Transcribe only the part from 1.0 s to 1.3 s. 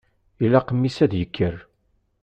ad